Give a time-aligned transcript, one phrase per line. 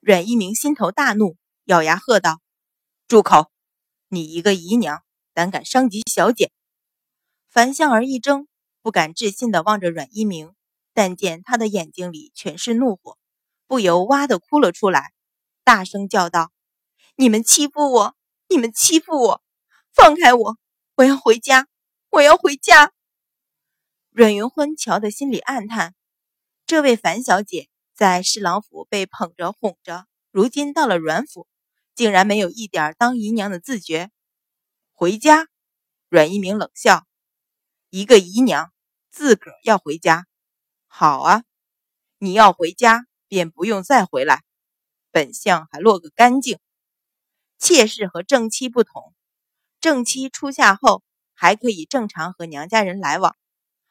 [0.00, 2.40] 阮一鸣心头大怒，咬牙喝道
[3.08, 3.50] ：“住口！
[4.08, 6.52] 你一个姨娘，胆敢伤及小姐！”
[7.50, 8.46] 樊香儿一怔，
[8.82, 10.54] 不敢置信地望着阮一鸣，
[10.92, 13.18] 但见他的眼睛里全是怒火，
[13.66, 15.12] 不由哇的哭了出来，
[15.64, 16.52] 大声叫道
[17.16, 18.16] ：“你们欺负我！
[18.48, 19.42] 你们欺负我！
[19.92, 20.56] 放开我！
[20.94, 21.66] 我要回家！
[22.10, 22.92] 我要回家！”
[24.12, 25.94] 阮云欢瞧得心里暗叹：
[26.66, 31.48] 这位樊小姐在侍郎府被捧着哄着，如今到了阮府，
[31.94, 34.10] 竟然没有一点当姨娘的自觉。
[34.92, 35.48] 回家？
[36.10, 37.06] 阮一鸣冷笑。
[37.88, 38.70] 一个姨娘
[39.10, 40.26] 自个儿要回家，
[40.88, 41.44] 好啊！
[42.18, 44.42] 你要回家，便不用再回来，
[45.10, 46.58] 本相还落个干净。
[47.58, 49.14] 妾室和正妻不同，
[49.80, 51.02] 正妻出嫁后
[51.32, 53.34] 还可以正常和娘家人来往，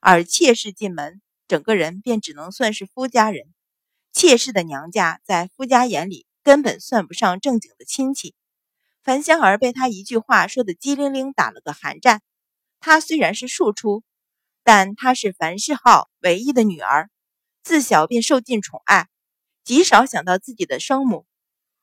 [0.00, 3.54] 而妾室进门，整个人便只能算是夫家人。
[4.16, 8.34] 妾室的娘家在夫家眼里根本算不上正经的亲戚。
[9.02, 12.22] 樊香儿被他一句话说的机灵灵打了个寒战。
[12.80, 14.02] 她虽然是庶出，
[14.64, 17.10] 但她是樊世浩唯一的女儿，
[17.62, 19.06] 自小便受尽宠爱，
[19.64, 21.26] 极少想到自己的生母。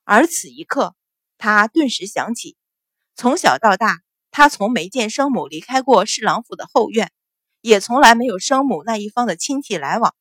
[0.04, 0.96] 而此一刻，
[1.38, 2.58] 她顿时想起，
[3.16, 7.12] 从小到大，她从没见生母离开过侍郎府的后院，
[7.62, 10.16] 也从来没有生母那一方的亲戚来往，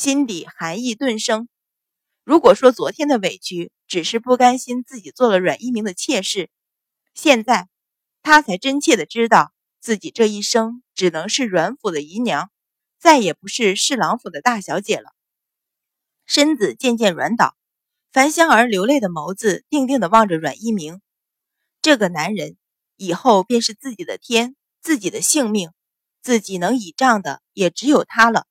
[0.00, 1.46] 心底寒意顿生。
[2.24, 6.48] 如果说昨天的委屈只是不甘心自己做了阮一鸣的妾室，
[7.12, 7.68] 现在
[8.22, 9.52] 她才真切的知道。
[9.78, 12.50] 自己这一生只能是阮府的姨娘，
[12.98, 15.12] 再也不是侍郎府的大小姐了。
[16.24, 17.54] 身子渐渐软倒，
[18.10, 21.02] 樊香儿流泪的眸子定定的望着阮一鸣。
[21.82, 22.56] 这个男人
[22.96, 25.70] 以后便是自己的天，自己的性命，
[26.22, 28.46] 自己能倚仗的也只有他了。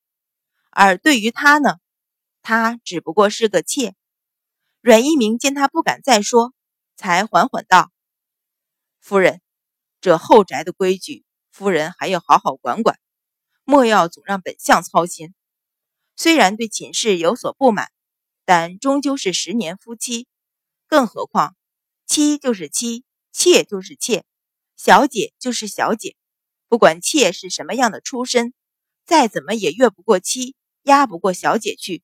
[0.70, 1.80] 而对于他呢，
[2.42, 3.96] 他只不过是个妾。
[4.82, 6.54] 阮一鸣见他不敢再说，
[6.96, 7.92] 才缓缓道
[9.00, 9.42] ：“夫人。”
[10.02, 12.98] 这后宅的规矩，夫人还要好好管管，
[13.66, 15.34] 莫要总让本相操心。
[16.16, 17.92] 虽然对秦氏有所不满，
[18.46, 20.26] 但终究是十年夫妻，
[20.88, 21.58] 更何况
[22.06, 23.04] 妻就是妻，
[23.34, 24.24] 妾就是妾，
[24.78, 26.16] 小姐就是小姐。
[26.70, 28.54] 不管妾是什么样的出身，
[29.06, 30.56] 再怎么也越不过妻，
[30.90, 32.04] 压不过小姐去。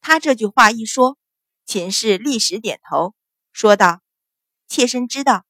[0.00, 1.16] 他这句话一说，
[1.64, 3.14] 秦氏立时点头，
[3.52, 4.00] 说道
[4.68, 5.46] ：“妾身知道。”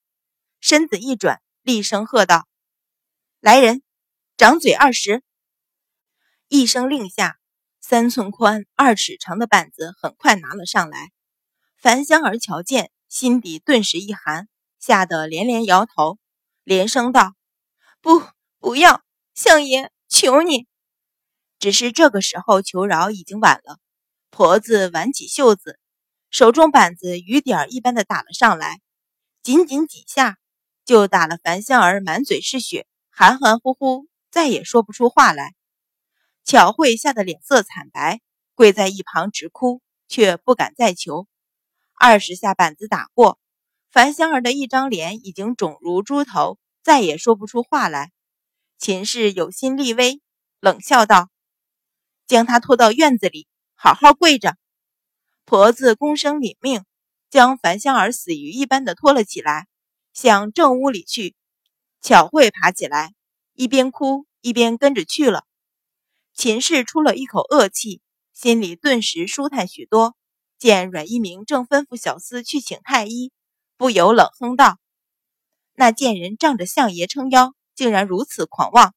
[0.60, 1.40] 身子一转。
[1.62, 2.48] 厉声喝道
[3.40, 3.82] ：“来人，
[4.38, 5.22] 掌嘴二十！”
[6.48, 7.38] 一声令下，
[7.78, 11.10] 三寸宽、二尺长的板子很快拿了上来。
[11.76, 14.48] 樊香儿瞧见，心底顿时一寒，
[14.78, 16.18] 吓得连连摇头，
[16.64, 17.34] 连声道
[18.00, 18.22] ：“不，
[18.58, 19.02] 不要，
[19.34, 20.66] 相爷，求你！”
[21.58, 23.78] 只是这个时候求饶已经晚了。
[24.30, 25.78] 婆子挽起袖子，
[26.30, 28.80] 手中板子雨点一般的打了上来，
[29.42, 30.36] 仅仅几下。
[30.84, 35.52] 就打了樊香儿满嘴是血，含含糊糊，再也说不出话来。
[36.44, 38.22] 巧慧吓得脸色惨白，
[38.54, 41.26] 跪在一旁直哭，却不敢再求。
[41.92, 43.38] 二十下板子打过，
[43.90, 48.10] 樊香儿的一张脸已经肿如猪头，再也说不出话来。
[48.78, 50.22] 秦氏有心立威，
[50.58, 51.28] 冷笑道
[52.28, 54.56] ：“将他拖到院子里，好好跪着。”
[55.44, 56.84] 婆子躬身领命，
[57.30, 59.66] 将樊香儿死鱼一般的拖了起来。
[60.12, 61.36] 向正屋里去，
[62.00, 63.14] 巧慧爬起来，
[63.54, 65.44] 一边哭一边跟着去了。
[66.34, 68.02] 秦氏出了一口恶气，
[68.34, 70.16] 心里顿时舒坦许多。
[70.58, 73.30] 见阮一鸣正吩咐小厮去请太医，
[73.76, 74.78] 不由冷哼道
[75.74, 78.92] ：“那贱人仗着相爷撑腰，竟然如此狂妄。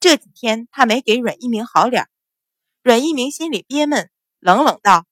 [0.00, 2.08] 这几天他没给阮一鸣好脸。”
[2.82, 5.06] 阮一鸣心里憋闷，冷冷道：“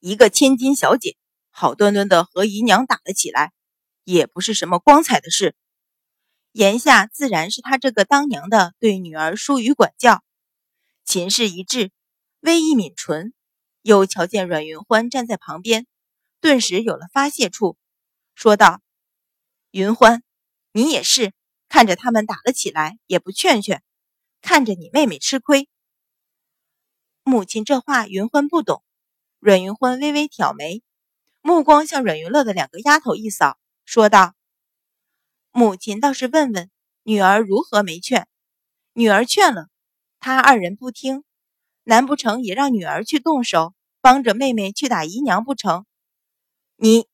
[0.00, 1.16] 一个千金小姐，
[1.50, 3.52] 好端端的和姨娘打了起来。”
[4.04, 5.54] 也不是什么光彩的事，
[6.50, 10.24] 言下自然是他这个当娘的对女儿疏于管教。
[11.04, 11.92] 秦氏一滞，
[12.40, 13.32] 微一抿唇，
[13.82, 15.86] 又瞧见阮云欢站在旁边，
[16.40, 17.76] 顿时有了发泄处，
[18.34, 18.80] 说道
[19.70, 20.24] ：“云欢，
[20.72, 21.32] 你也是
[21.68, 23.84] 看着他们打了起来，也不劝劝，
[24.40, 25.68] 看着你妹妹吃亏。”
[27.24, 28.82] 母亲这话，云欢不懂。
[29.38, 30.82] 阮云欢微微挑眉，
[31.40, 33.58] 目光向阮云乐的两个丫头一扫。
[33.84, 34.34] 说道
[35.52, 36.70] ：“母亲倒是问问
[37.04, 38.26] 女儿如何没劝，
[38.92, 39.68] 女儿劝了，
[40.18, 41.22] 他二人不听，
[41.84, 45.86] 难不成也让女儿去动手，帮着妹妹去打姨娘不成？”
[46.76, 47.06] 你，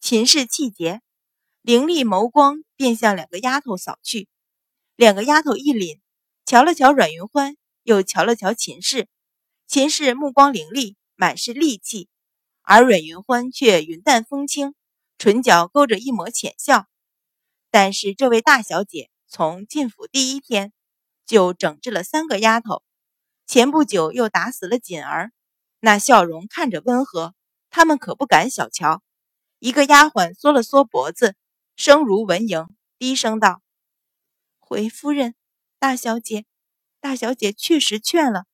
[0.00, 1.02] 秦氏气结，
[1.60, 4.28] 凌厉眸光便向两个丫头扫去。
[4.96, 6.00] 两个丫头一凛，
[6.46, 9.08] 瞧了瞧阮云欢，又瞧了瞧秦氏。
[9.72, 12.10] 秦氏目光凌厉，满是戾气，
[12.60, 14.74] 而阮云欢却云淡风轻，
[15.16, 16.88] 唇角勾着一抹浅笑。
[17.70, 20.74] 但是这位大小姐从进府第一天
[21.24, 22.82] 就整治了三个丫头，
[23.46, 25.32] 前不久又打死了锦儿，
[25.80, 27.34] 那笑容看着温和，
[27.70, 29.02] 他们可不敢小瞧。
[29.58, 31.34] 一个丫鬟缩了缩脖子，
[31.76, 33.62] 声如蚊蝇，低声道
[34.60, 35.34] ：“回夫人，
[35.78, 36.44] 大小姐，
[37.00, 38.44] 大小姐确实劝了。”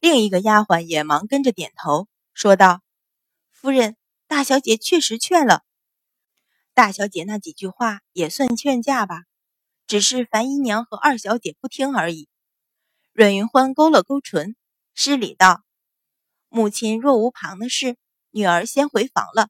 [0.00, 2.08] 另一个丫鬟也忙跟着点头。
[2.32, 2.82] 说道
[3.50, 3.96] ：“夫人，
[4.26, 5.64] 大小姐确实劝了。
[6.72, 9.24] 大小姐那几句话也算劝架吧，
[9.86, 12.28] 只是樊姨娘和二小姐不听而已。”
[13.12, 14.54] 阮云欢勾了勾唇，
[14.94, 15.64] 施礼道
[16.48, 17.96] ：“母亲若无旁的事，
[18.30, 19.48] 女儿先回房了。”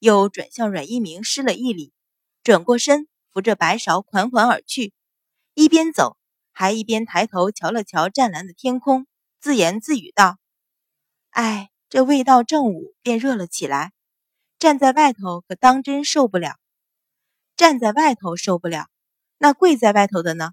[0.00, 1.92] 又转向阮一鸣施了一礼，
[2.44, 4.92] 转过身扶着白芍款款而去。
[5.54, 6.16] 一边走，
[6.52, 9.08] 还一边抬头瞧了瞧湛蓝的天空，
[9.40, 10.38] 自言自语道
[11.30, 13.92] ：“哎。”这未到正午便热了起来，
[14.58, 16.58] 站在外头可当真受不了。
[17.56, 18.88] 站在外头受不了，
[19.38, 20.50] 那跪在外头的呢？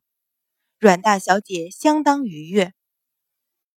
[0.79, 2.71] 阮大小姐相当愉悦。